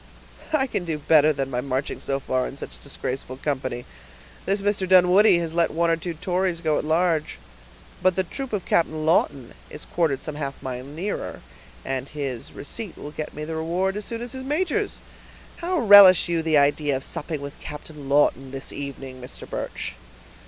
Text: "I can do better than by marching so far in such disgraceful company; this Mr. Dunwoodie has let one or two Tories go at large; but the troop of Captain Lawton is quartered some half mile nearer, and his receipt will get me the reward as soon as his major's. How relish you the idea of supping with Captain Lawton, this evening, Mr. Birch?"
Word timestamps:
"I 0.51 0.65
can 0.65 0.83
do 0.83 0.97
better 0.97 1.31
than 1.31 1.51
by 1.51 1.61
marching 1.61 1.99
so 1.99 2.19
far 2.19 2.47
in 2.47 2.57
such 2.57 2.81
disgraceful 2.81 3.37
company; 3.37 3.85
this 4.47 4.63
Mr. 4.63 4.89
Dunwoodie 4.89 5.37
has 5.37 5.53
let 5.53 5.69
one 5.69 5.91
or 5.91 5.95
two 5.95 6.15
Tories 6.15 6.59
go 6.59 6.79
at 6.79 6.83
large; 6.83 7.37
but 8.01 8.15
the 8.15 8.23
troop 8.23 8.51
of 8.51 8.65
Captain 8.65 9.05
Lawton 9.05 9.53
is 9.69 9.85
quartered 9.85 10.23
some 10.23 10.33
half 10.33 10.59
mile 10.63 10.83
nearer, 10.85 11.41
and 11.85 12.09
his 12.09 12.51
receipt 12.51 12.97
will 12.97 13.11
get 13.11 13.35
me 13.35 13.43
the 13.45 13.55
reward 13.55 13.95
as 13.95 14.05
soon 14.05 14.23
as 14.23 14.31
his 14.31 14.43
major's. 14.43 15.01
How 15.57 15.77
relish 15.77 16.27
you 16.27 16.41
the 16.41 16.57
idea 16.57 16.95
of 16.97 17.03
supping 17.03 17.39
with 17.39 17.59
Captain 17.59 18.09
Lawton, 18.09 18.49
this 18.49 18.71
evening, 18.71 19.21
Mr. 19.21 19.47
Birch?" 19.47 19.93